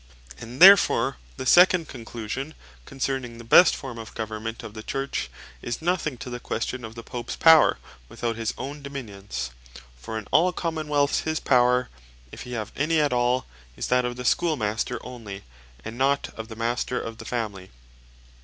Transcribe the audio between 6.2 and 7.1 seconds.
the question of the